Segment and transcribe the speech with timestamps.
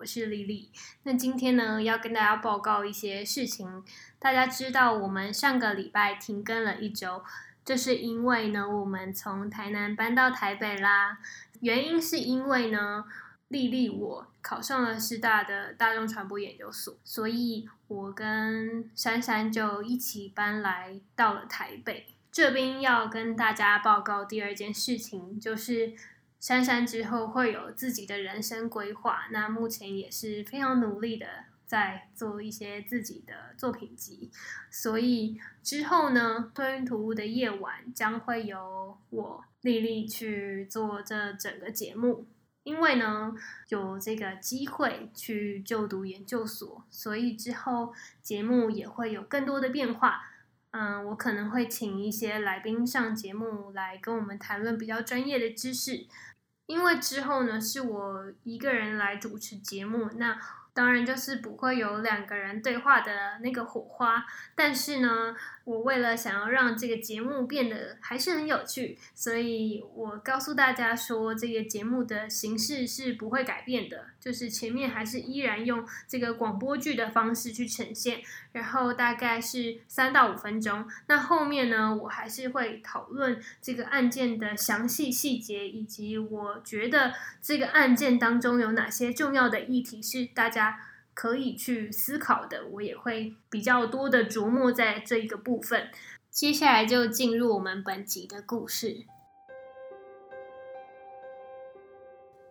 [0.00, 0.70] 我是丽丽。
[1.02, 3.84] 那今天呢，要跟大家报告一些事情。
[4.18, 7.22] 大家知道，我们上个礼拜停更了一周，
[7.66, 11.18] 这是因为呢，我们从台南搬到台北啦。
[11.60, 13.04] 原因是因为呢，
[13.48, 22.06] 丽丽我考上了师大的大众传播研究所，所以我跟珊珊就一起搬来到了台北。
[22.32, 25.92] 这边要跟大家报告第二件事情，就是。
[26.40, 31.26] 珊珊之后会有自己的人生规划，那目前也是非常努力的
[31.66, 34.32] 在做一些自己的作品集，
[34.70, 42.26] 所以之后呢，吞云吐雾的夜晚将会由我丽丽去做这整个节目，
[42.62, 43.34] 因为呢
[43.68, 50.22] 有这个机会去就读研究所，所以之后节目也会有更多的变化。
[50.72, 56.06] 嗯，我可能会请一些来宾上节目来跟我们谈论比较专业的知识。
[56.70, 60.38] 因为之后呢，是我一个人来主持节目，那。
[60.72, 78.20] 当然就是不会有两个人对话的那个火花，但是呢，我为了想要让这个节目变得还是很有趣，所以我告诉大家说，这个节目的形式是不会改变的，就是前面还是依然用这个广播剧的方式去呈现，
[78.52, 80.86] 然后大概是三到五分钟。
[81.08, 90.86] 那后面呢，我还是会讨论这个案件的详细细节，以及我觉得这个案件当中有哪些重要的议题是大家。
[91.12, 95.90] 可以去思考的，我也会比较多的琢磨在这一个部分。
[96.30, 99.04] 接下来就进入我们本集的故事。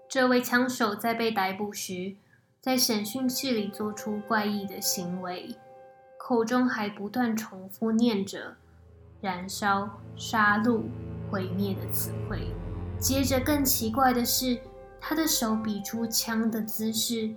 [0.09, 2.15] 这位枪手在被逮捕时，
[2.59, 5.55] 在审讯室里做出怪异的行为，
[6.17, 8.55] 口中还不断重复念着
[9.21, 10.81] “燃烧、杀戮、
[11.29, 12.51] 毁灭”的词汇。
[12.99, 14.59] 接着，更奇怪的是，
[14.99, 17.29] 他的手比出枪的姿势。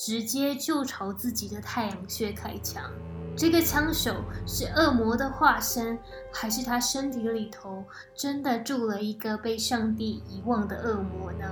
[0.00, 2.88] 直接就朝自己的太阳穴开枪。
[3.36, 4.14] 这个枪手
[4.46, 5.98] 是恶魔的化身，
[6.32, 7.84] 还是他身体里头
[8.14, 11.48] 真的住了一个被上帝遗忘的恶魔呢？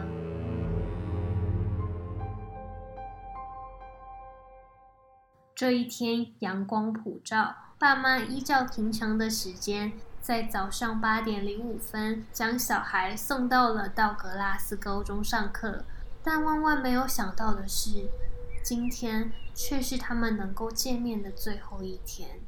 [5.56, 15.86] 这一天阳光普照，爸妈依照平常的时间，在早上八点零五分将小孩送到了道格拉斯高中上课。
[16.22, 18.10] 但万万没有想到的是。
[18.62, 22.40] 今天却是他们能够见面的最后一天。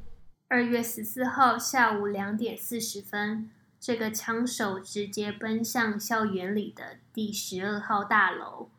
[0.47, 3.49] 二月十四号下午两点四十分，
[3.79, 8.69] 这个枪手直接奔向校园里的第十二号大楼。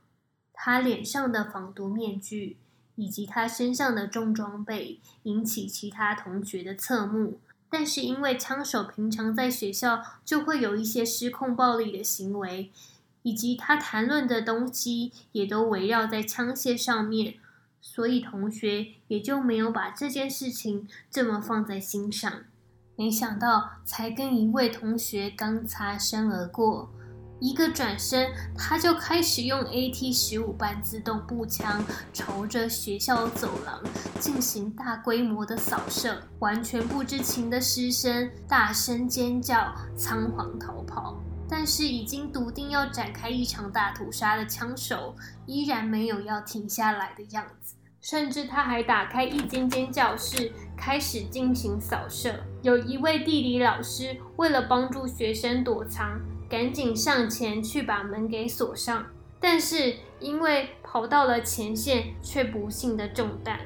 [0.52, 2.58] 他脸上的防毒面具
[3.00, 7.38] 以及他身上的重装备引起其他同学的侧目，
[7.70, 12.70] 但是因为枪手平常在学校就会有一些失控暴力的行为。
[13.22, 17.34] 以及他谈论的东西也都围绕在枪械上面，
[17.82, 22.32] 所以同学也就没有把这件事情这么放在心上。
[22.96, 26.90] 没想到，才跟一位同学刚擦身而过，
[27.40, 33.82] 一个转身，他就开始用 AT 十五半自动步枪朝着学校走廊
[34.20, 41.18] 进行大规模的扫射，完全不知情的师生大声尖叫，仓皇逃跑。
[41.48, 47.74] 但是已经笃定要展开一场大屠杀的枪手，依然没有要停下来的样子。
[48.00, 52.34] 甚至他还打开一间间教室，开始进行扫射。
[52.62, 59.06] 有一位地理老师为了帮助学生躲藏，赶紧上前去把门给锁上。
[59.40, 63.60] 但是因为跑到了前线，却不幸的中弹。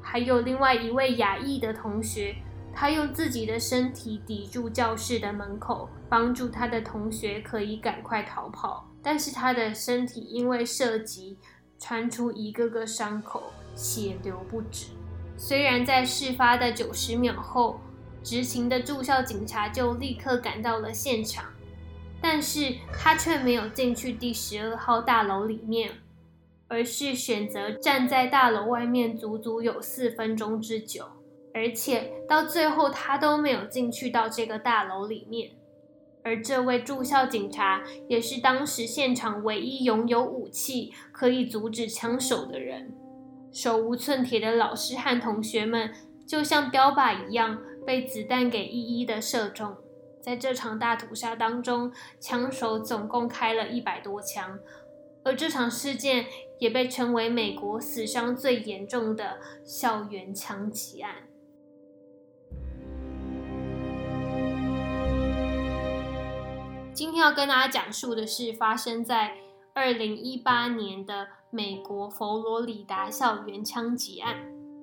[0.00, 2.34] 还有另外一位亚裔的同学。
[2.78, 8.86] 他用自己的身体抵住教室的门口，帮助他的同学可以赶快逃跑。
[9.02, 11.38] 但是他的身体因为射击，
[11.78, 14.88] 穿出一个个伤口，血流不止。
[15.38, 17.80] 虽然在事发的九十秒后，
[18.22, 21.46] 执勤的住校警察就立刻赶到了现场，
[22.20, 25.92] 但是他却没有进去第十二号大楼里面，
[26.68, 31.06] 而是选择站在大楼外面，足足有四分钟之久。
[31.54, 35.52] 而且到最后，他都没有进去到这个大楼里面。
[36.22, 42.92] 而这位住校警察也是当时现场唯一拥有武器可以阻止枪手的人。
[43.52, 45.92] 手无寸铁的老师和同学们
[46.26, 49.76] 就像标靶一样，被子弹给一一的射中。
[50.26, 54.58] 在这场大屠杀当中，枪手总共开了一百多枪，
[55.22, 56.26] 而这场事件
[56.58, 61.14] 也被称为美国死伤最严重的校园枪击案。
[66.92, 69.36] 今天要跟大家讲述的是发生在
[69.76, 74.34] 二零一八年的美国佛罗里达校园枪击案。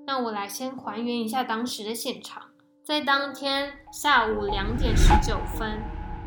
[0.07, 2.52] 那我来先还原一下当时的现场。
[2.83, 5.81] 在当天下午两点十九分，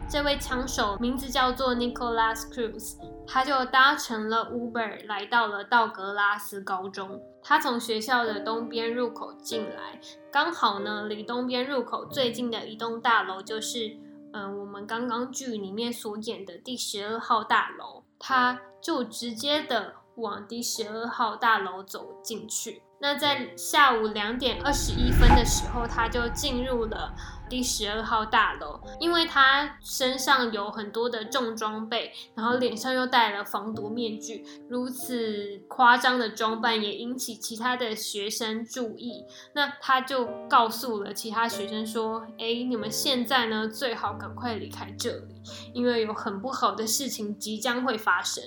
[0.09, 7.21] 这位枪手名字叫做 Nicolas Cruz，他就搭乘了 Uber 来到了道格拉斯高中。
[7.43, 10.01] 他从学校的东边入口进来，
[10.33, 13.99] 刚好呢，离东边入口最近的一栋大楼就是。
[14.33, 22.83] 嗯，我们刚刚剧里面所演的第十二号大楼，他就直接的往第十二号大楼走进去。
[22.99, 27.15] 那在下午两点二十一分的时候，他就进入了
[27.49, 28.81] 第十二号大楼。
[28.99, 39.25] 因为他身上有很多的重装备，然后脸上又戴了防毒面具，如此夸张的装扮也引起其他的学生注意。
[39.53, 45.35] 那他就告诉了其他学生说：“哎，你们现在呢，最好赶快离开这里，
[45.75, 48.43] 因为有很不好的事情即将会发生。”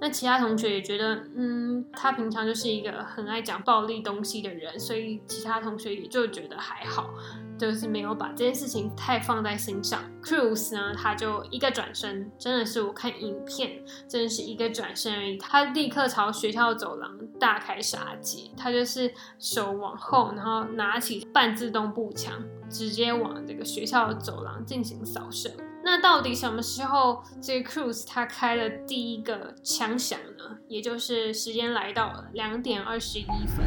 [0.00, 3.94] 那其他同学也觉得，嗯，他平常就是一个很爱讲暴力。
[4.04, 7.08] 东西的人，所以其他同学也就觉得还好，
[7.56, 10.02] 就是没有把这件事情太放在心上。
[10.22, 25.50] Cruz 呢，他就一个转身，真的是我看影片，真的是一个转身而已，他立刻朝学校走廊大开杀戒，他就是手往后，然后拿起半自动步枪，直接往这个学校走廊进行扫射。
[25.84, 30.58] 那到底什么时候这个 Cruz 他开了第一个枪响呢？
[30.66, 33.64] 也就是时间来到了两点二十一分。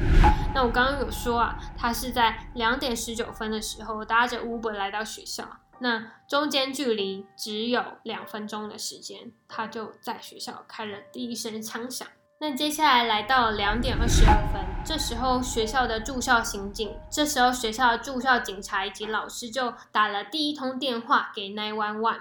[0.53, 5.47] 那我刚刚有说啊，他是在两点十九分的时候搭着 Uber 来到学校，
[5.79, 12.07] 那中间距离只有两分钟的时间，他就在学校开了第一声枪响。
[12.39, 22.19] 那接下来来到两点二十二分，这时候学校的住校刑警，这时候学校的住校警察以及老师就打了第一通电话给 nine one one，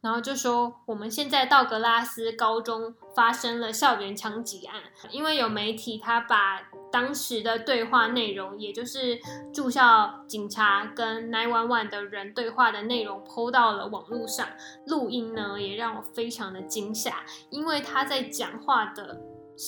[0.00, 4.82] 然后就说我们现在道格拉斯高中发生了校园枪击案，
[5.12, 9.20] 因为有媒体他把当时的对话内容，也就是
[9.54, 14.44] 住校警察跟 nine one one 的人对话的内容抛到了网络上，
[14.88, 19.20] 录音呢也让我非常的惊吓，因为他在讲话的。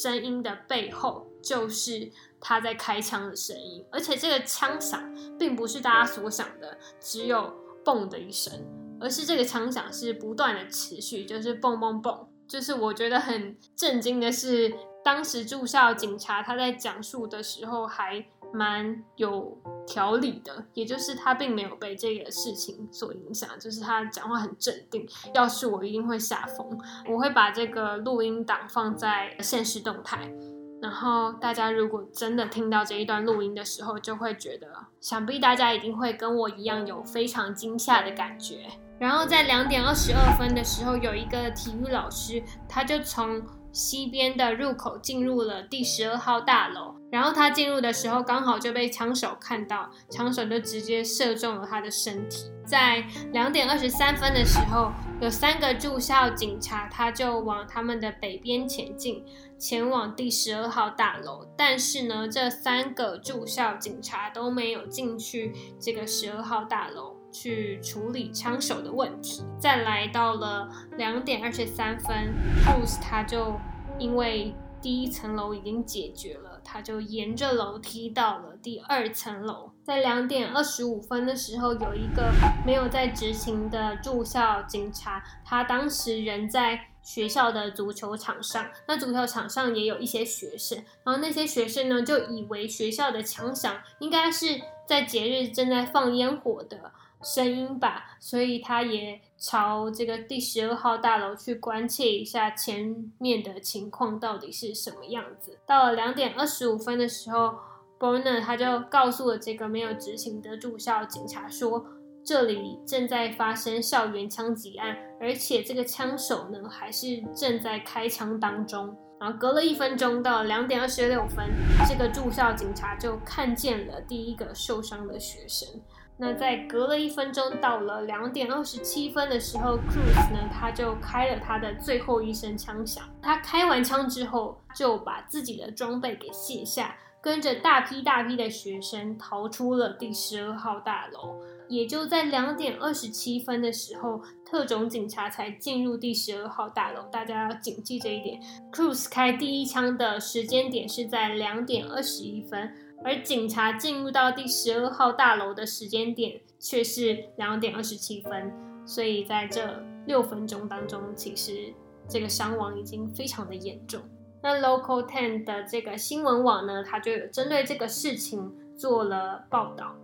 [0.03, 2.11] 声音的背后就是
[2.41, 7.55] 他在开枪的声音，而且这个枪响并不是大家所想的只有
[7.85, 8.53] 嘣的一声，
[9.01, 12.27] 而是这个枪响是不断的持续，就是嘣嘣嘣。
[12.49, 14.75] 就是我觉得很震惊的是，
[15.05, 18.27] 当时住校警察他在讲述的时候还。
[18.55, 25.05] 蛮有条理的，也就是他并没有被这个事情所影响，就是他讲话很镇定。
[25.35, 26.79] 要是我一定会吓疯，
[27.09, 30.33] 我会把这个录音档放在现实动态，
[30.81, 34.69] 然后大家如果真的听到这一段录音的时候，就会觉得，
[35.01, 38.67] 想必大家一定会跟我一样有非常惊吓的感觉。
[38.99, 43.43] 然后在两点二十二分的时候，有一个体育老师，他就从。
[43.75, 52.53] 西边的入口进入了第十二号大楼，然后他进入的时候刚好就被枪手看到，枪手就直接射中了他的身体。
[52.65, 59.25] 在两点二十三分的时候，有三个住校警察，他就往他们的北边前进，
[59.59, 61.45] 前往第十二号大楼。
[61.59, 67.14] 但是呢，这三个住校警察都没有进去这个十二号大楼。
[67.35, 69.43] 去处理枪手的问题。
[69.59, 72.33] 再来到了两点二十三分
[72.65, 73.59] ，Bruce 他就
[73.99, 79.73] 因为第一层楼已经解决了，他就沿着楼梯到了第二层楼。
[79.83, 82.33] 在两点二十五分的时候，有一个
[82.65, 96.93] 没有在执勤的住校警察，他当时人在学校的足球场上，那足球场上也有一些学生，然后那些学生呢就以为学校的枪响应该是在节日正在放烟火的。
[97.25, 105.59] 声音吧，所以他也朝这个第十二号大楼去关切一下前面的情况到底是什么样子。
[105.67, 107.55] 到了两点二十五分的时候
[107.99, 111.85] ，Borner 他就告诉了这个没有执行的住校警察说，
[112.25, 118.95] 这里正在发生校园枪击案，而且这个枪手呢还是正在开枪当中。
[119.21, 121.49] 然后隔了一分钟，到两点二十六分，
[121.89, 125.69] 这个住校警察就看见了第一个受伤的学生。
[126.17, 133.05] 那在隔了一分钟，到了两点二十七分的时候，Cruz 呢，他就开了他的最后一声枪响。
[133.21, 141.35] 他开完枪之后，就把自己的装备给卸下，跟着大批大批的学生逃出了第十二号大楼。
[141.67, 147.03] 也就在两点二十七分的时候，特种警察才进入第十二号大楼。
[147.11, 148.41] 大家要谨记这一点。
[148.71, 152.73] Cruz 开第一枪的时间点是在两点二十一分。
[153.03, 158.53] 而警察进入到第十二号大楼的时间点却是两点二十七分，
[158.87, 161.73] 所以在这六分钟当中，其实
[162.09, 164.01] 这个伤亡已经非常的严重。
[164.43, 169.95] 那 Local Ten 的这个新闻网呢，它就有针对这个事情做了报道。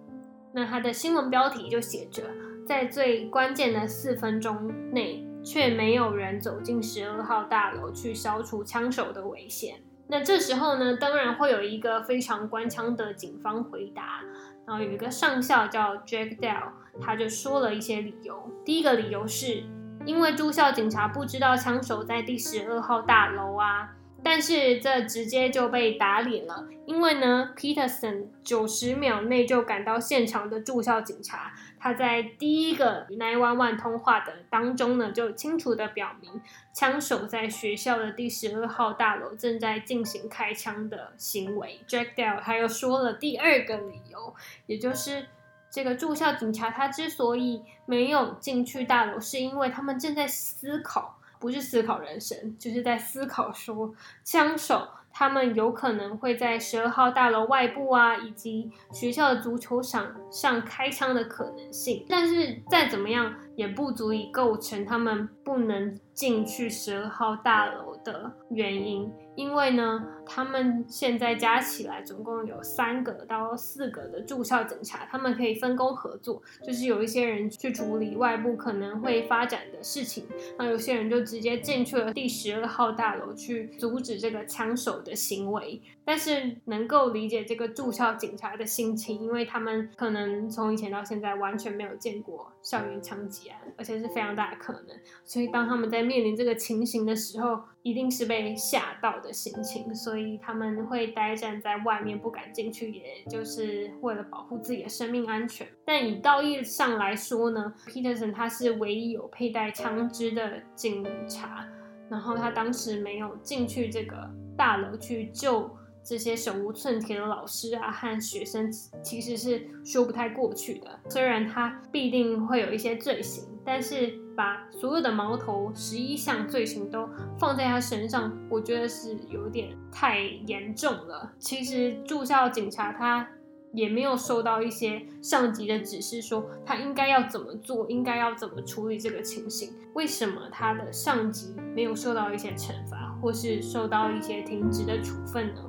[0.52, 2.22] 那它的新闻标题就写着：
[2.66, 9.80] 在最关键的四分钟内，却没有人走进十二号大楼去消除枪手的危险。
[10.10, 14.20] 那这时候呢，当然会有一个非常官腔的警方回答，
[14.66, 18.50] 然后有一个上校叫 Jack Dell，他就说了一些理由。
[18.64, 19.62] 第一个理由是
[20.04, 23.88] 因为住校警察不知道枪手在第十二号大楼啊。
[24.22, 36.40] 但是这直接就被打脸了，因为呢，Peterson 九十秒内就赶到现场的驻校警察，他在第一个 nine one one 通话的当中呢，就清楚的表明，
[36.72, 41.80] 枪手在学校的第十二号大楼正在进行开枪的行为。
[41.88, 44.34] Jack Dale 他又说了第二个理由，
[44.66, 45.26] 也就是
[45.70, 51.16] 这个驻校警察他之所以没有进去大楼，是因为他们正在思考。
[51.40, 53.92] 不是思考人生，就是在思考说
[54.22, 62.06] 枪手他们有可能会在十二号大楼外部啊，以及学校的足球场上开枪的可能性。
[62.08, 69.10] 但是再怎么样，也不足以构成他们不能进去十二号大楼的原因。
[69.36, 80.26] 因为呢，他们现在加起来总共有三个到四个的驻校警察，他们可以分工合作，就是有一些人去处理外部可能会发展的事情，
[80.58, 85.80] 那有些人就直接进去了第十二号大楼去阻止这个枪手的行为。
[86.02, 105.66] 但是能够理解这个驻校警察的心情，因为他们可能从以前到现在完全没有见过校园枪击案，而且是非常大的可能，所以当他们在面临这个情形的时候，一定是被吓到的心情，所以他们会呆站在外面不敢进去，也就是为了保护自己的生命安全。
[105.84, 111.66] 但以道义上来说呢，Peterson 他是唯一有佩戴枪支的警察，
[112.08, 114.16] 然后他当时没有进去这个
[114.56, 115.70] 大楼去救。
[116.02, 118.72] 这些手无寸铁的老师啊和学生
[119.02, 120.98] 其实是说不太过去的。
[121.10, 127.08] 虽然他必定会有一些罪行，但是把所有的矛头十一项罪行都
[127.38, 131.32] 放在他身上，我觉得是有点太严重了。
[131.38, 133.28] 其实住校警察他
[133.72, 139.72] 也没有收到一些上级的指示，说他应该要怎么做，应该要怎么处理这个情形。
[139.94, 143.16] 为什么他的上级没有受到一些惩罚？
[143.20, 145.60] 或是受到一些停职的处分呢？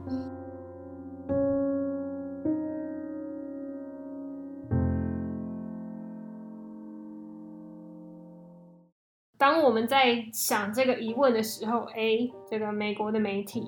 [9.72, 13.62] 我们在想这个疑问的时候，哎，这个美国的媒体《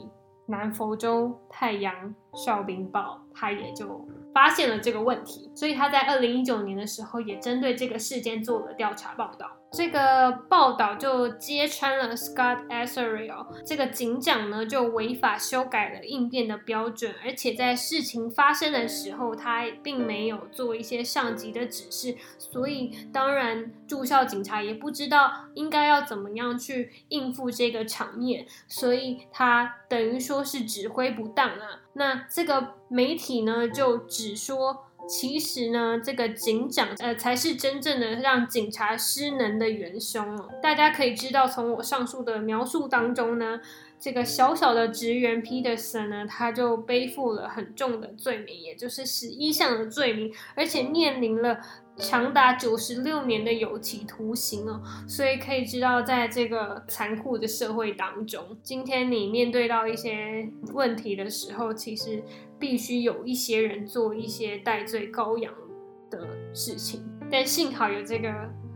[0.48, 9.50] 南佛州太阳哨兵报》他也就发现了这个问题，所以他在二零一九年的时候也针对这个事件做了调查报道。
[9.76, 31.82] 这个报道就揭穿了 Scott a s a r i e l 这个警长呢，就违法修改了应变的标准，而且在事情发生的时候，他并没有做一些上级的指示，所以当然驻校警察也不知道应该要怎么样去应付这个场面，所以他等于说是指挥不当啊。
[31.94, 34.86] 那这个媒体呢，就只说。
[35.08, 40.50] 其实呢，这个警长呃才是真正的让警察失能的元凶哦。
[40.62, 43.60] 大家可以知道，从我上述的描述当中呢，
[44.04, 51.58] 这个小小的职员 Peterson 呢，他就背负了很重的罪名，也就是十一项的罪名，而且面临了。
[51.96, 62.24] 长达九十六年的有期徒刑哦，所以可以知道，在这个残酷的社会当中，今天你面对到一些问题的时候，其实
[62.58, 65.54] 必须有一些人做一些戴罪羔羊
[66.10, 67.08] 的事情。
[67.30, 68.28] 但幸好有这个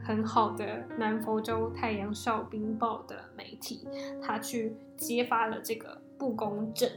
[0.08, 3.86] 很好的南佛州太阳哨兵报的媒体，
[4.24, 6.90] 他去揭发了这个不公正。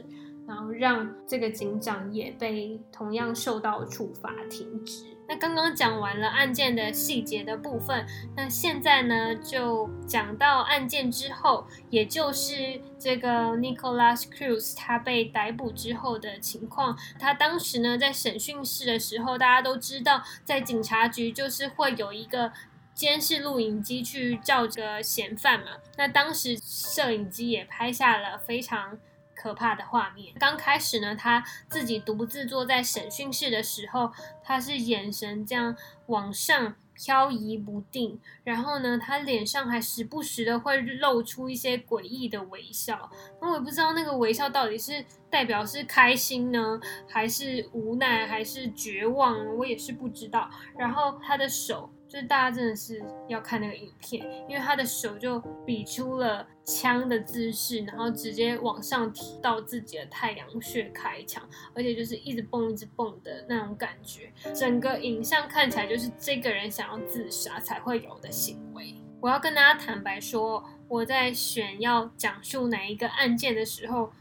[0.47, 5.05] 然后让这个警长也被同样受到处罚停职。
[5.29, 16.97] 那刚刚讲完了案件的细节的部分，那现在呢就讲到案件之后，也就是这个 Nicolas Cruz 他被逮捕之后的情况。
[17.17, 22.51] 他当时呢在审讯室的时候，大家都知道，在警察局就是会有一个
[22.93, 25.71] 监视录影机去照着嫌犯嘛。
[25.97, 28.97] 那当时摄影机也拍下了非常。
[29.33, 30.35] 可怕的画面。
[30.37, 34.11] 刚开始呢，他自己独自坐在审讯室的时候，
[34.43, 43.09] 他是眼神这样往上漂移不定，然后呢，他脸上还时不时的会露出一些诡异的微笑。
[43.41, 46.79] 那我也不知道那个微笑到底是代表是开心呢，
[47.09, 50.47] 还是无奈，还是绝望，我也是不知道。
[50.77, 51.91] 然后他的手。
[52.11, 61.41] 就是大家真的是要看那个影片，因为他的手就比出了枪的姿势，然后直接往上提到自己的太阳穴开枪，
[61.73, 68.93] 而且就是一直蹦一直蹦的那种感觉，整个影像看起来就是这个人想要自杀才会有的行为。
[69.21, 74.11] 我要跟大家坦白说，我在选要讲述哪一个案件的时候，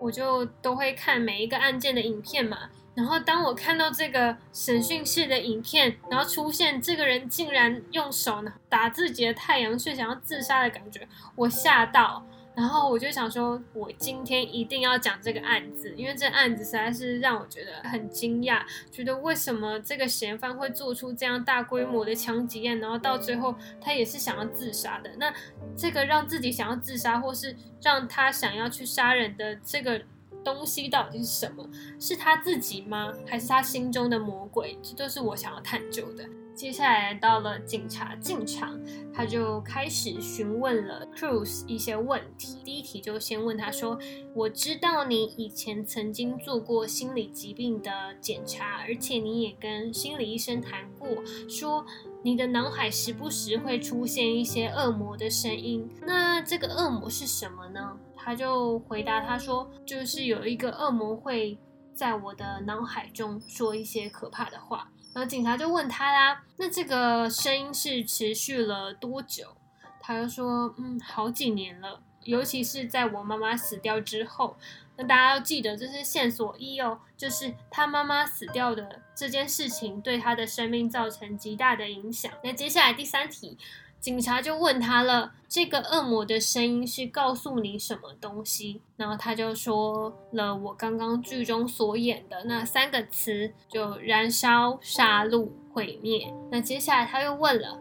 [0.00, 2.70] 我就都会看每一个案件的影片嘛。
[2.94, 12.24] 然后当我看到这个审讯室的影片，然后出现这个人竟然用手呢打自己的太阳穴，想要自杀的感觉，我吓到。
[12.56, 25.10] 然后我就想说，我今天一定要讲这个案子，因为这案子实在是让我觉得很惊讶，觉得为什么这个嫌犯会做出这样大规模的枪击案，然后到最后他也是想要自杀的。
[25.18, 25.34] 那
[25.76, 30.00] 这个让自己想要自杀，或是让他想要去杀人的这个。
[30.44, 31.68] 东西到底是什么？
[31.98, 33.12] 是他自己吗？
[33.26, 34.78] 还是他心中的魔鬼？
[34.82, 36.24] 这都是我想要探究的。
[36.54, 38.78] 接下来到了警察进场，
[39.12, 42.58] 他就开始询问了 Cruz 一些问题。
[42.64, 43.98] 第一题就先问他说
[44.36, 51.08] ：“我知道你以前曾经做过心理疾病的检查，而且你也跟心理医生谈过，
[51.48, 51.84] 说
[52.22, 55.90] 你的脑海时不时会出现一些恶魔的声音。
[56.06, 61.58] 那这个恶魔是什么呢？”他就回答他说：“就是有一个恶魔会
[61.94, 69.54] 在我的脑海中说一些可怕的话。”然后警察就问他啦：“那这个声音是持续了多久？”
[70.00, 74.56] 他就说：“嗯，好几年了，尤其是在我妈妈死掉之后。”
[74.96, 82.32] 那大家要记得，这是线索一哦，就是他妈妈死掉的这件事情对他的生命造成极大的影响。
[82.44, 83.58] 那接下来第三题。
[84.04, 96.30] 警察就问他了：“这个恶魔的声音是告诉你什么东西？”然后他就说了我刚刚剧中所演的那三个词，就燃烧、杀戮、毁灭。
[96.50, 97.78] 那接下来他又问了：“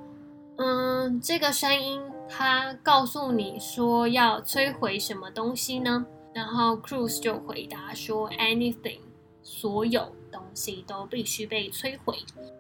[0.56, 9.02] 嗯，这个声音它告诉你说要摧毁什么东西呢？”然后 Cruz 就回答说：“Anything，
[9.42, 12.16] 所有东西都必须被摧毁。”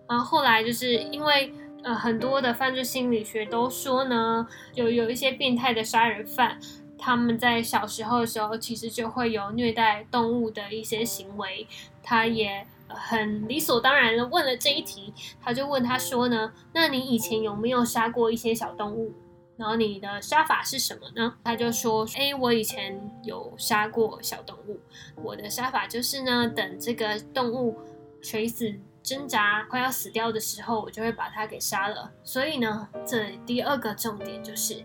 [0.09, 1.53] 然后后来就是因为。
[1.83, 6.57] 呃，很多的犯罪心理学都说呢，有有一些变态的杀人犯，
[6.97, 11.67] 他们在小时候的时候，其实就会有虐待动物的一些行为。
[12.01, 19.13] 他也很理所当然的问了这一题，他就问他说呢，那你以前有没有杀过一些小动物？
[19.57, 21.35] 然后你的杀法是什么呢？
[21.43, 24.79] 他就说，哎，我以前有杀过小动物，
[25.21, 27.77] 我的杀法就是呢，等这个动物
[28.21, 28.73] 垂死。
[29.03, 32.09] 挣扎快要死掉的时候，我就会把他给杀了。
[32.23, 34.83] 所以呢，这第二个重点就是，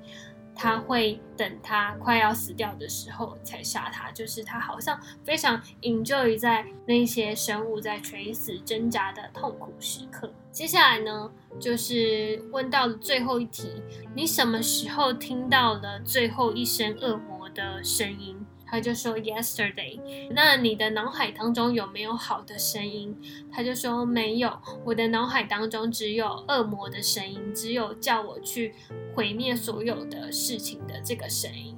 [0.54, 10.32] 他会等他快要死掉的时候才杀他，就是他好像非常 enjoy 在那些生物在垂死挣扎的痛苦时刻。
[10.50, 13.80] 接下来呢，就是问到了最后一题：
[14.16, 18.36] 你什么时候听到了最后一声恶魔的声音？
[18.70, 19.98] 他就说 yesterday，
[20.30, 23.16] 那你的脑海当中有没有好的声音？
[23.50, 28.74] 他就说没有，我的脑海当中只有恶魔的声音，只有叫我去
[29.14, 31.74] 毁灭所有的事情的这个声音。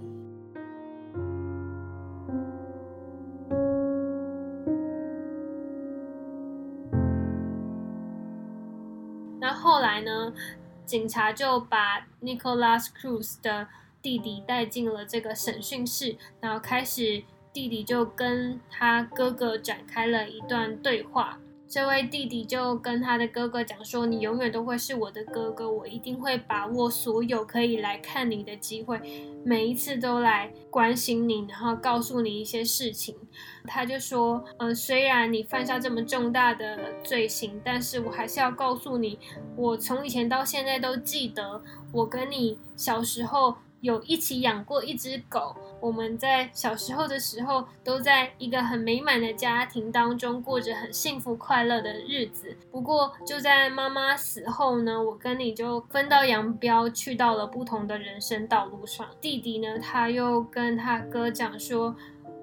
[9.39, 10.33] 那后来呢？
[10.85, 13.69] 警察就把 Nicolas Cruz 的。
[14.03, 21.39] 弟弟带进了这个审讯室，然后开始，弟弟就跟他哥哥展开了一段对话。
[21.69, 29.01] 这位弟弟就跟他的哥哥讲说：“你永远都会是我的哥哥，我一定会把握所有可以来看你的机会，
[29.45, 33.15] 每一次都来关心你，然后告诉你一些事情。”
[33.69, 39.17] 他就说：“嗯，虽然你犯下这么重大的罪行，但是我还是要告诉你，
[39.55, 52.57] 我从以前到现在都记得，我跟你小时候。”有一起养过一只狗，我们在小时候的时候都在一个很美满的家庭当中过着很幸福快乐的日子。
[52.71, 59.07] 不过就在妈妈死后呢，我跟你就分道扬镳，去到了不同的人生道路上。
[59.21, 61.95] 弟弟呢，他又跟他哥讲说。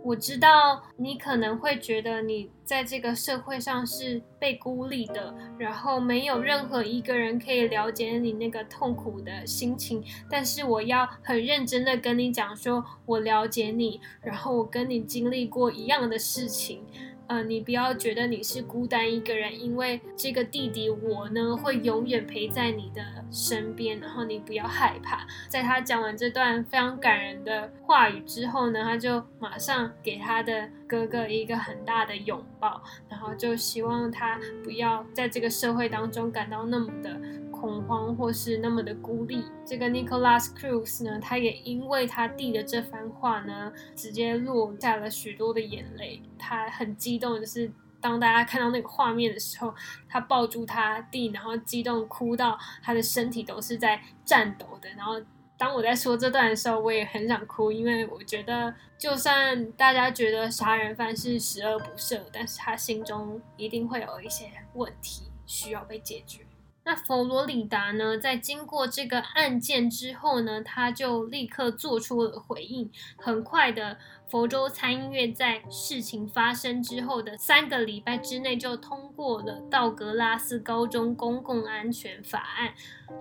[0.03, 10.01] 我知道你可能会觉得你在这个社会上是被孤立的，然后没有任何一个人可以了解你那个痛苦的心情。
[10.29, 16.85] 但是我要很认真的跟你讲，说我了解你，然后我跟你经历过一样的事情。
[17.27, 25.27] 呃，你不要觉得你是孤单一个人，因为这个弟弟我呢会永远陪在你的身边，然后你不要害怕。
[25.49, 37.19] 在他讲完这段非常感人的话语之后呢，他就马上给他的哥哥一个很大的拥抱，然后就希望他不要在这个社会当中感到那么的。
[37.59, 46.21] 恐慌或是那么的孤立，这个 Nicholas Cruz 呢，他也因为他弟的这番话呢，直接落下了许多的眼泪。
[46.37, 49.73] 他很激动的是，当大家看到那个画面的时候，
[50.07, 54.87] 他抱住他弟，然后激动哭到他的身体都是在颤抖的。
[54.95, 55.19] 然后
[55.57, 66.46] 当我在说这段的时候，我也很想哭，因为我觉得，就算大家觉得杀人犯是十恶不赦，但是他心中一定会有一些问题需要被解决。
[66.87, 72.89] 那佛罗里达呢，在经过这个案件之后呢，他就立刻做出了回应。
[73.17, 73.97] 很快的，
[74.29, 82.73] 佛州参议院在事情发生之后的三个礼拜之内，就通过了道格拉斯高中公共安全法案，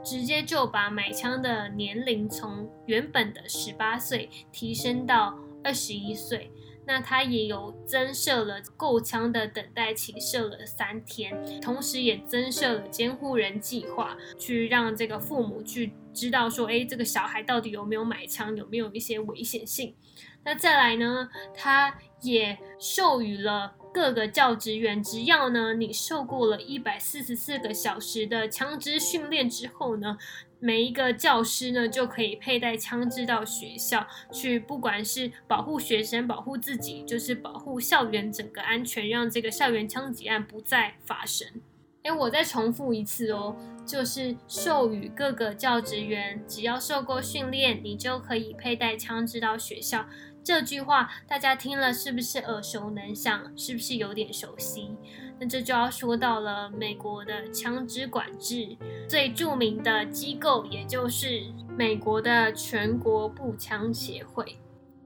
[0.04, 6.52] 直接就把买枪的年龄从原本的十八岁提升到二十一岁。
[6.86, 19.96] 那他也有增设了购枪的等待期，设了三天，同时也增设了监护人计划，去让这个父母去知道说，哎，这个小孩到底有没有买枪，有没有一些危险性。
[20.44, 30.16] 那再来呢，他也授予了各个教职员，只要呢你受过了一百四十四个小时的枪支训练之后呢。
[30.58, 41.46] 每一个教师呢，就可以佩戴枪支到学校去，不管是保护学生、保护自己，就是保护校园整个安全，让这个校园枪击案不再发生。
[42.02, 50.06] 哎，我再重复一次哦，就是授予各个教职员，只要受过训练，你就可以佩戴枪支到学校。
[50.44, 53.52] 这句话大家听了是不是耳熟能详？
[53.56, 54.96] 是不是有点熟悉？
[55.38, 58.76] 那这就要说到了美国的枪支管制
[59.08, 61.42] 最著名的机构，也就是
[61.76, 64.58] 美国的全国步枪协会。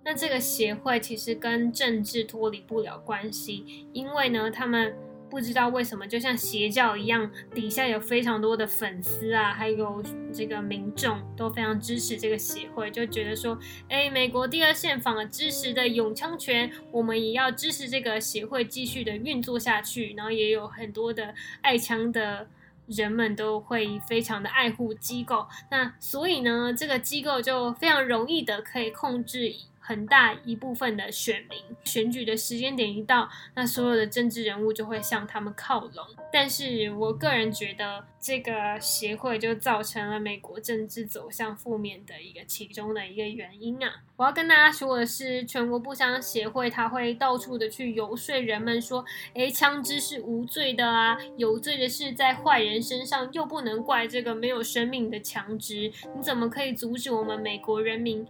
[0.04, 4.94] 那这个协会其实跟政治脱离不了关系，因为呢，他们。
[5.30, 13.56] 不知道为什么，就像邪教一样，底下有非常多的粉丝啊，还有这个民众都非常支持这个协会，就觉得说，
[13.88, 20.12] 哎，美国第二宪法支持的永枪权，我们也要支持这个协会继续的运作下去。
[20.16, 22.48] 然后也有很多的爱枪的
[22.86, 29.54] 人们都会非常的爱护机构，那所以呢，这个机构就非常容易的可以控制。
[29.90, 36.06] 很大一部分的选民，选举的时间点一到，那所有的政治人物就会向他们靠拢。
[36.32, 43.92] 但是我个人觉得，这个协会就造成了美国政治走向负面的一个其中的一个原因啊。
[44.16, 58.24] 我要跟大家说的是，全国步枪协会他会到处的去游说人们说，诶，枪支是无罪的啊，有罪的是在坏人身上，又不能怪这个没有生命的枪支，你怎么可以阻止我们美国人民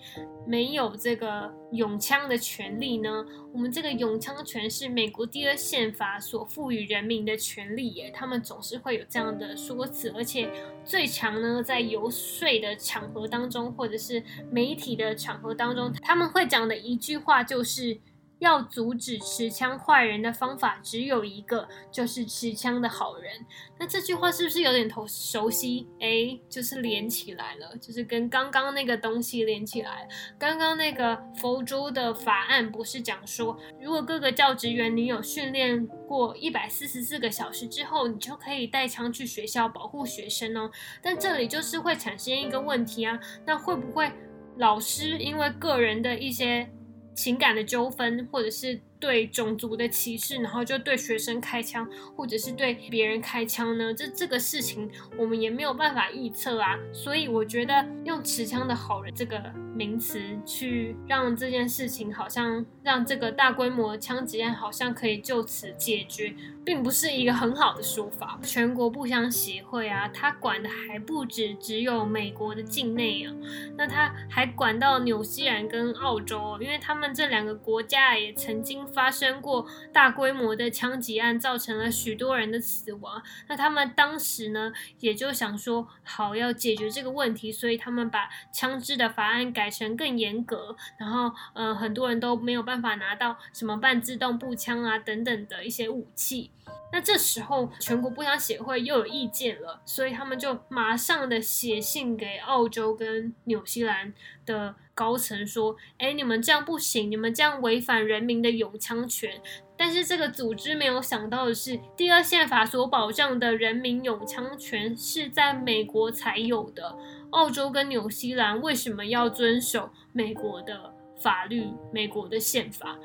[0.46, 1.49] 没有这个？
[1.72, 3.24] 拥枪的权利呢？
[3.52, 8.10] 我们这个拥枪权是美国第二宪法所赋予人民的权利耶。
[8.14, 10.50] 他们总是会有这样的说辞，而且
[10.84, 17.98] 最强呢，在游说的场合当中，或者是媒体的场合当中，他们会讲的一句话就是。
[18.40, 23.32] 要阻止持枪坏人的方法只有一个，就是持枪的好人。
[23.78, 25.86] 那这句话是不是有点头熟悉？
[26.00, 30.08] 哎，就是连起来了，就是跟刚刚那个东西连起来。
[30.38, 40.70] 刚刚那个佛州的法案不是讲说，如果各个教职员你有训练过一百四十四个小时之后，你就可以带枪去学校保护学生哦。
[41.02, 44.10] 但这里就是会产生一个问题啊，那会不会
[44.56, 46.68] 老师因为个人的一些
[47.14, 53.94] 情感的纠纷，或者是对种族的歧视，然后就对学生开枪，或者是对别人开枪呢？
[53.94, 56.78] 这这个事情我们也没有办法预测啊。
[56.92, 59.40] 所以我觉得用持枪的好人这个
[59.74, 68.38] 名词去让这件事情，好像让这个大规模枪击案好像可以就此解决，并不是一个很好的说法。
[68.42, 73.32] 全国步枪协会啊，它管的还不止只有美国的境内啊，
[73.78, 78.86] 那它还管到纽西兰跟澳洲，因为他们这两个国家也曾经。
[78.90, 83.22] 发生过大规模的枪击案，造成了许多人的死亡。
[83.48, 90.76] 那他们当时呢，也就想说，好要解决这个问题，所以他们把枪支的法案改成更严格。
[90.98, 96.50] 然后，呃，很多人都没有办法拿到什么半自动步枪啊等等的一些武器。
[96.92, 104.12] 那这时候，全国步枪协会又有意见了，所以他们就马上的写信给澳洲跟纽西兰
[104.50, 109.40] 的高层说：“哎，你们这样不行，你们这样违反人民的永枪权。”
[109.76, 116.96] 但是这个组织没有想到的是，第二宪法所保障的人民永枪权是在美国才有的，
[117.30, 122.98] 澳洲跟纽西兰为什么要遵守美国的法律、美国的宪法？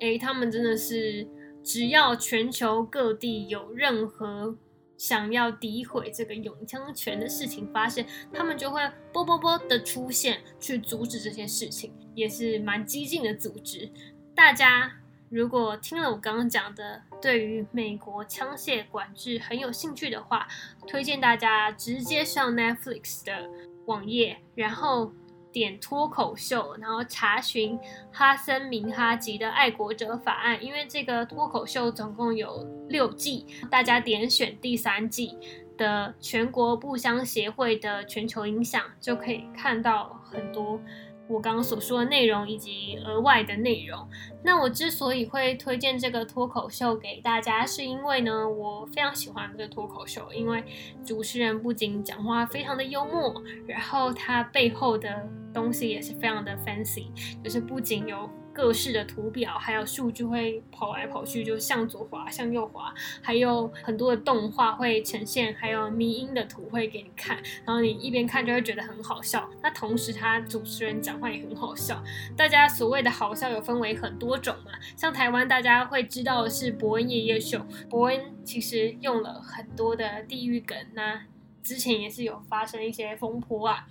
[0.00, 1.26] 哎，他们真的是。
[1.60, 4.56] 只要全球各地有任何
[4.98, 8.82] 想要诋毁这个永枪权的事情发生，他们就会
[9.12, 13.88] 啵啵啵的出现去阻止这些事情，也是蛮激进的组织。
[14.34, 14.92] 大家
[15.30, 20.46] 如果听了我刚刚讲的，对于美国枪械管制很有兴趣的话，
[20.86, 23.48] 推荐大家直接上 Netflix 的
[23.86, 25.12] 网页，然后。
[25.52, 27.78] 点脱口秀，然后查询
[28.12, 35.36] 哈森明哈吉的爱国者法案，因为这个脱口秀总共有六季，大家点选第三季
[35.76, 40.80] 的全国步枪协会的全球影响，就可以看到很多。
[41.28, 44.08] 我刚刚所说的内容以及额外的内容，
[44.42, 50.64] 那我之所以会推荐这个脱口秀给大家，是因为呢，我非常喜欢这个脱口秀，因为
[51.04, 57.06] 主持人不仅讲话非常的幽默，然后他背后的东西也是非常的 fancy，
[57.44, 58.28] 就是不仅有。
[58.58, 62.92] 各式的图表，还有数据会跑来跑去，就向左滑，向右滑，
[63.22, 69.48] 还有很多的动画会呈现，还有迷音的图会给你看，然后你一边看就会觉得很好笑。
[69.62, 72.02] 那同时，他主持人讲话也很好笑。
[72.36, 81.22] 大家所谓的好笑有分为很多种嘛，像台湾大家会知道的是伯恩夜夜秀，伯恩其实用了很多的地域梗，那
[81.62, 83.86] 之前也是有发生一些风波啊。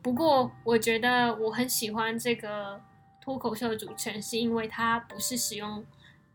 [0.00, 2.80] 不过我觉得我很喜欢这个。
[3.26, 5.84] 脱口秀的组成是因为它不是使用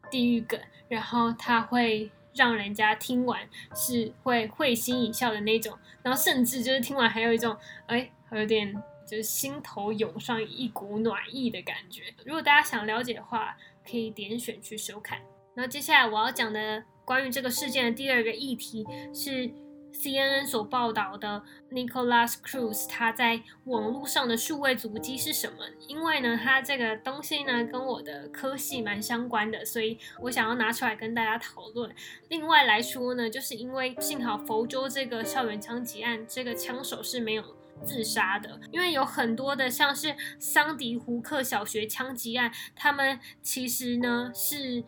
[0.09, 7.55] 地域梗，然后它会让人家听完是会会心一笑的那种，然后甚至就是听完还有一种
[7.87, 8.75] 哎，有点
[9.07, 12.13] 就是心头涌上一股暖意的感觉。
[12.25, 13.55] 如果大家想了解的话，
[13.89, 15.17] 可以点选去收看。
[15.55, 19.49] 然后接下来我要讲的关于这个事件的第二个议题是。
[19.93, 25.57] CNN 所报道的 Nicolas Cruz 他在网络上的数位足迹是什么？
[25.87, 31.93] 因为呢，他这个东西呢跟我的科系蛮相关的，所以我想要拿出来跟大家讨论。
[32.29, 37.43] 另外来说呢，就是因为幸好佛州这个校园枪击案，这个枪手是没有
[37.83, 44.83] 自杀的，因为有很多的像是桑迪胡克小学枪击案，他们其实呢是。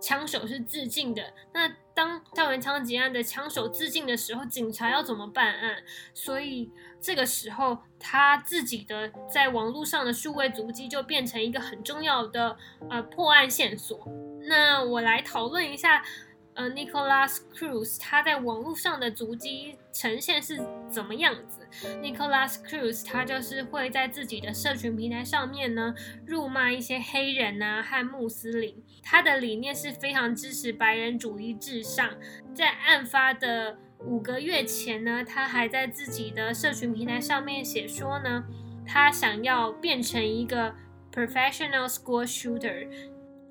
[0.00, 1.32] 枪手是自尽的。
[1.54, 5.82] 那当校园枪击案的枪手自尽的时候，警察要怎么办案？
[6.14, 12.56] 所以这个时候，他自己的在网络上的数位足迹就变成一个很重要的
[12.90, 14.06] 呃破案线索。
[14.48, 16.02] 那我来讨论一下。
[16.54, 21.61] 呃，Nicolas Cruz 他在网络上的足迹呈现是怎么样子
[22.00, 25.94] Nicolas Cruz 他就是会在自己的社群平台上面呢，
[26.26, 28.82] 辱骂一些黑人啊和穆斯林。
[29.02, 32.10] 他的理念是非常支持白人主义至上。
[32.54, 38.44] 在案发的五个月前呢，他还在自己的社群平台上面写说呢，
[38.86, 40.74] 他想要变成一个
[41.12, 42.88] professional school shooter。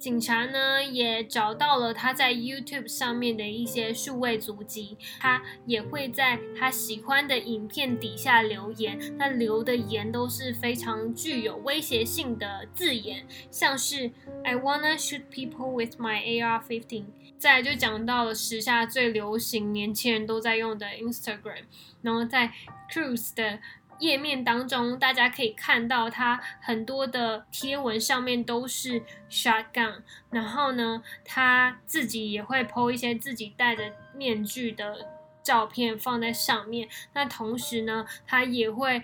[0.01, 14.09] 警察呢也找到了他在 YouTube 上面的一些数位足迹，他也会在他喜欢的影片底下留言，那留的言都是非常具有威胁性的字眼，像是
[14.43, 17.03] I wanna shoot people with my AR-15。
[17.37, 21.65] 再就讲到了时下最流行、年轻人都在用的 Instagram，
[22.01, 22.51] 然后在
[22.91, 23.59] Cruise 的。
[24.01, 35.07] 页面当中，大家可以看到他很多的贴文上面都是 shotgun，然后呢，他自己也会 po 一些自己戴着面具的
[35.41, 36.89] 照片放在上面。
[37.13, 39.01] 那同时呢，他也会。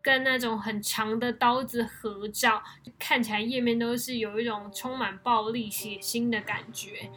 [0.00, 2.62] 跟那种很长的刀子合照，
[2.98, 7.10] 看起来页面都是有一种充满暴力、血腥的感觉。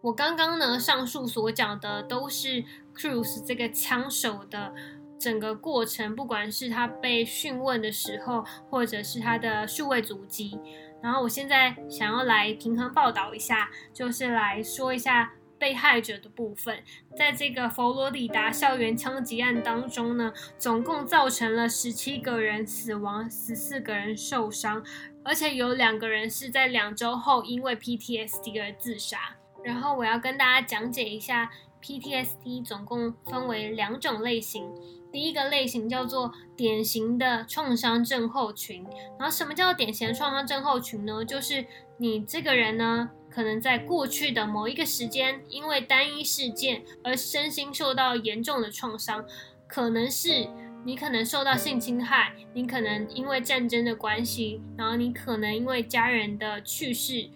[0.00, 2.64] 我刚刚呢，上述所讲的都是
[2.94, 4.72] Cruz 这个枪手的
[5.18, 10.58] 整个过程，不管是他被讯问的时候，或者是他的数位足迹。
[11.02, 15.32] 然后我现在想要来平衡报道一下，就是来说一下。
[15.60, 16.84] 被害者的部分，
[17.16, 24.80] 在这个佛罗里达校园枪击案当中呢，总共造成了十七个人死亡，十四个人受伤，
[25.24, 29.18] 而且有两个人是在两周后因为 PTSD 而自杀。
[29.64, 31.50] 然后我要跟大家讲解一下
[31.82, 34.64] PTSD，总共分为两种类型。
[35.12, 38.84] 第一个类型叫做典型的创伤症候群。
[39.18, 41.24] 然后什么叫典型的创伤症候群呢？
[41.24, 41.64] 就是
[41.96, 43.10] 你这个人呢。
[43.30, 49.24] 可能在过去的某一个时间，因为单一事件而身心受到严重的创伤，
[49.68, 50.48] 可能是
[50.84, 57.28] 你可能受到性侵害，你可能因为战争的关系，然后你可能因为家人的去世，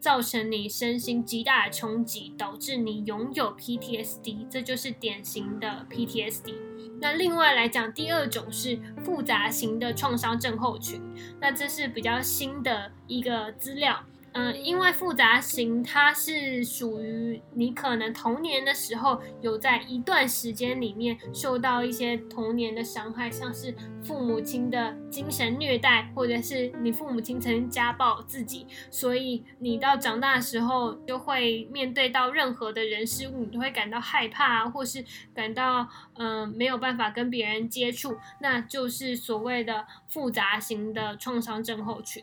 [0.00, 6.54] 造成你身心极大的冲击，导致你拥有 PTSD，这就是典型的 PTSD。
[7.00, 11.00] 那另外来讲，第二种是复杂型的创伤症候群，
[11.40, 14.04] 那这是比较新的一个资料。
[14.38, 42.22] 嗯，因为复杂型，它是属于你可能童年的时候有在一段时间里面受到一些童年的伤害，像是父母亲的精神虐待，或者是你父母亲曾经家暴自己，所以你到长大的时候就会面对到任何的人事物，你都会感到害怕，或是感到嗯没有办法跟别人接触，那就是所谓的复杂型的创伤症候群。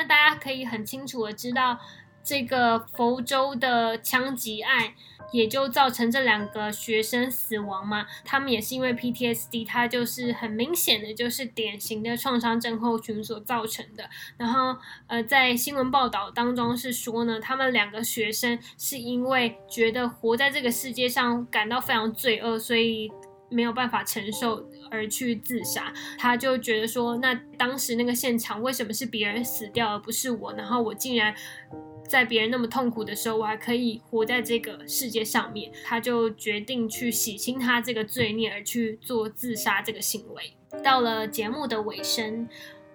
[0.00, 1.76] 那大家可以很清楚的知道，
[2.22, 4.92] 这个佛州的枪击案
[5.32, 8.06] 也就造成这两个学生死亡嘛。
[8.24, 14.08] 他们也是因为 PTSD，它就是很明显的就是典型的创伤症候群所造成的。
[14.36, 14.76] 然后，
[15.08, 23.10] 呃，在新闻报道当中是说呢，他们两个学生是因为觉得活在这个世界上感到非常罪恶，所以。
[23.50, 30.52] 没有办法承受而去自杀，他就觉得说，那当时那个现场为什么是别人死掉而不是我？
[30.52, 31.34] 然后我竟然
[32.06, 40.52] 在别人那么痛苦的时候，我还可以活在这个世界上面，他就决定去洗清他这个罪孽而去做自杀这个行为。
[40.82, 42.46] 到了节目的尾声，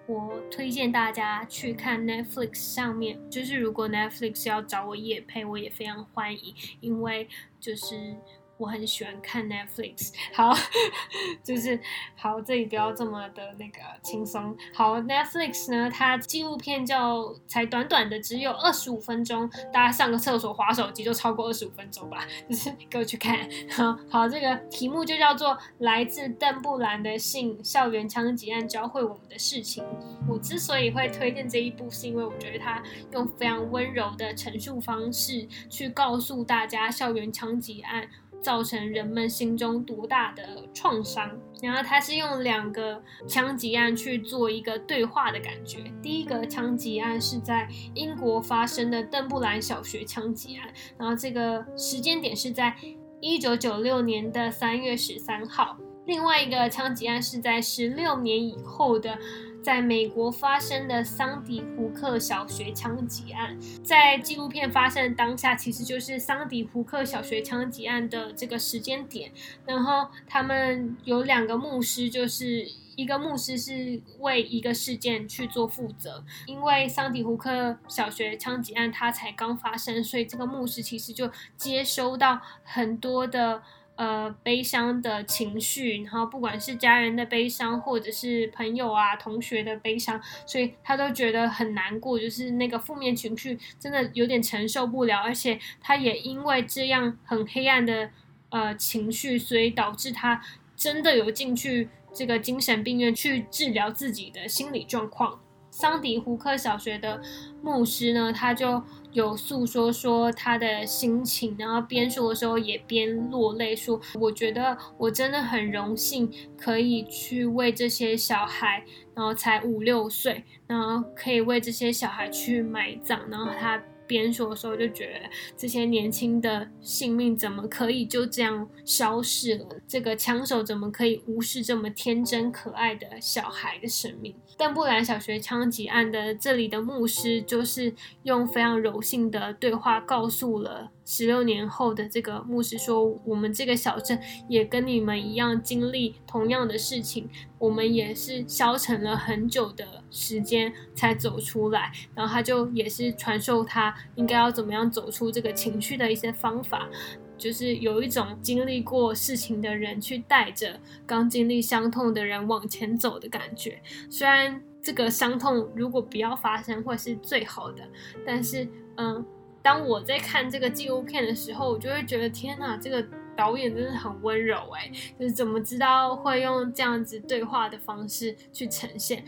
[0.06, 8.14] 我推荐大家去看 Netflix 上面，就是如果 Netflix 要找我夜配，我也非常欢迎，因为就是。
[8.56, 10.54] 我很喜欢看 Netflix，好，
[11.42, 11.78] 就是
[12.16, 14.56] 好，这里不要这么的那个轻松。
[14.72, 23.38] 好，Netflix 呢，它纪录片叫才短短的只有二十五分钟，大家上个厕所划手机就超过二十五分钟吧，就是 给我去看。
[23.70, 29.82] 好，好，这个题目就叫做《来自邓布兰的信：校园枪击案教会我们的事情》。
[30.28, 38.08] 我之所以会推荐这一部，是因为我觉得它用非常温柔的陈述方式去告诉大家校园枪击案。
[38.44, 40.42] 造成人们心中多大的
[40.74, 41.30] 创伤？
[41.62, 45.90] 然后他是用两个枪击案去做一个对话的感觉。
[46.02, 52.76] 第一个枪击案是在英国发生的邓布兰小学枪击案，然后这个时间点是在
[53.18, 55.78] 一九九六年的三月十三号。
[56.04, 59.18] 另外一个枪击案是在十六年以后的。
[59.64, 69.32] 在美国发生的桑迪胡克小学枪击案，在纪录片发生的当下，其实就是桑迪胡克小学枪击案的这个时间点。
[69.64, 83.62] 然后他们有两个牧师，就是一个牧师是为一个事件去做负责，因为桑迪胡克小学枪击案它才刚发生，所以这个牧师其实就接收到很多的。
[83.96, 98.10] 呃，悲伤的情绪，然后不管是家人的悲伤，或者是朋友啊、同学的悲伤，所以他都觉得很难过，就是那个负面情绪真的有点承受不了，而且他也因为这样很黑暗的
[98.48, 100.42] 呃情绪，所以导致他
[100.74, 105.40] 真的有进去这个精神病院去治疗自己的心理状况。
[105.76, 107.20] 桑迪胡克小学的
[107.60, 108.80] 牧师呢，他就。
[109.14, 118.84] 有诉说说他的心情，然后边说的时候也边落泪，说：“我觉得我真的很荣幸可以去为这些小孩，
[119.14, 123.80] 然后才五六岁，然后可以为这些小孩去埋葬。”然后他。
[124.16, 129.66] 边说的时候就觉得这些年轻的性命怎么可以就这样消逝了？
[129.88, 134.32] 这个枪手怎么可以无视这么天真可爱的小孩的生命？
[134.56, 151.92] 但布兰小学枪击案的这里的牧师就是用非常柔性的对话告诉了十六年后的这个牧师说，我们这个小镇也跟你们一样经历同样的事情，我们也是消沉了很久的时间才走出来。
[152.14, 156.88] 然后他就也是传授他应该要怎么样走出这个情绪的一些方法，
[157.36, 163.80] 就是有一种经历过事情的人去带着刚经历伤痛的人往前走的感觉。
[164.08, 167.86] 虽然这个伤痛如果不要发生会是最好的，
[168.24, 169.24] 但是嗯。
[169.64, 173.02] 当我在看这个纪录片的时候，我就会觉得天呐，这个
[173.34, 179.24] 导演真的很温柔哎，就是怎么知道会用这样子对话的方式去呈现。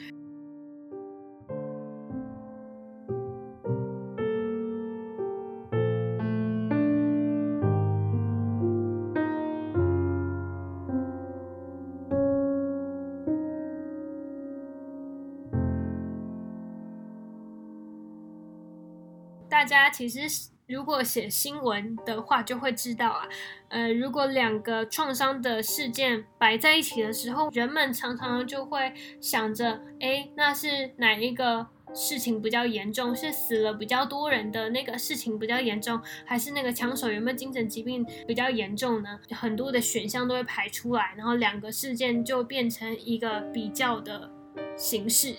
[19.66, 20.20] 大家其实
[20.68, 23.28] 如果写新闻的话，就会知道啊，
[23.68, 33.14] 呃，如果两个创伤的事件摆在一起的时候，人们常常就会想着，哎，那是哪一个事情比较严重？
[33.14, 39.18] 是死了比较多人的那个事情比较严重，还是那个枪手有没有精神疾病比较严重呢？
[39.30, 44.30] 很多的选项都会排出来，然后两个事件就变成一个比较的
[44.76, 45.34] 形式。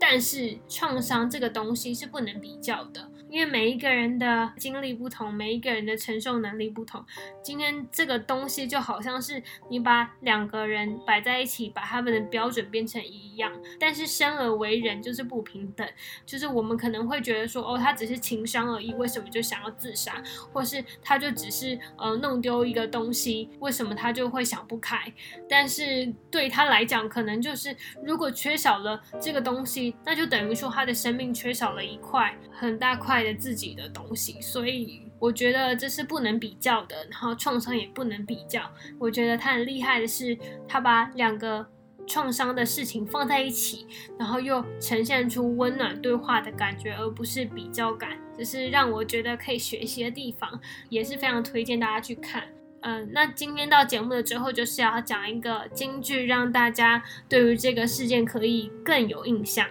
[0.00, 3.10] 但是创伤这个东西是不能比较的。
[3.30, 7.04] 因为每一个人的经历不同，每一个人的承受能力不同。
[7.42, 15.86] 今天这个东西就好像是你把两个人摆在一起，把他们的标准变成一样，但是生而为人就是不平等。
[16.24, 20.22] 就是我们可能会觉得说，哦，他只是情商而已，为什么就想要自杀？
[20.52, 25.12] 或是他就只是呃弄丢一个东西，为什么他就会想不开？
[25.48, 33.17] 但是对他来讲，可能就是如果缺少了这个东西，那就等于说他的生命缺少了一块很大块。
[33.22, 36.96] 的自己的东西，所以我觉得这是不能比较的。
[37.10, 38.62] 然后创伤也不能比较。
[38.98, 41.66] 我觉得他很厉害的是，他把两个
[42.06, 43.86] 创伤的事情放在一起，
[44.18, 48.18] 然后又呈现出温暖对话的感觉，而不是比较感。
[48.36, 52.44] 这是让我觉得可以学习的地方，也是非常推荐大家去看。
[52.82, 59.66] 嗯，那今天到节目的最后，就是要讲一个京剧，让大家对于这个事件可以更有印象。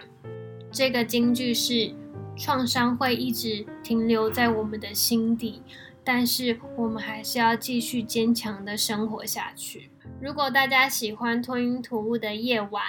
[0.70, 1.94] 这个京剧是。
[2.38, 5.60] 创伤会一直停留在我们的心底，
[6.04, 9.90] 但是我们还是要继续坚强的生活下去。
[10.20, 12.82] 如果大家喜欢吞云吐雾的夜晚，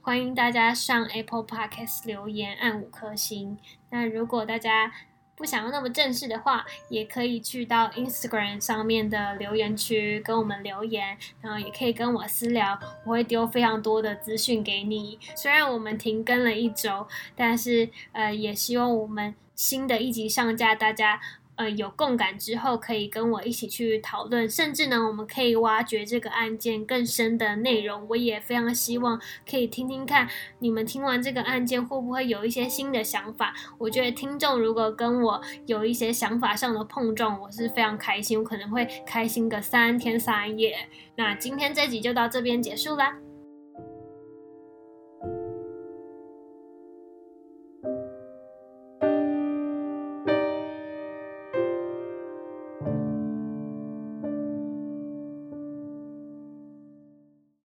[0.00, 3.56] 欢迎大家上 Apple Podcast 留言按五颗星。
[3.90, 4.92] 那如果大家
[5.36, 15.18] 不想要那么正式的话，也可以去到 Instagram 上面的留言区跟我们留言，然后也可以跟我私聊，我会丢非常多的资讯给你。
[15.34, 17.06] 虽然我们停更了一周，
[17.36, 21.20] 但是呃，也希望我们新的一集上架，大家。
[21.56, 28.06] 呃，有共感之后，可以跟我一起去讨论，甚至呢，我们可以挖掘这个案件更深的内容。
[28.10, 30.28] 我也非常希望可以听听看，
[30.58, 33.54] 你们听完这个案件会不会有一些新的想法？
[33.78, 40.76] 我觉得听众如果跟我有一些想法上的碰撞，我是非常开心，我可能会开心个三天三夜。
[41.16, 43.16] 那今天这集就到这边结束啦。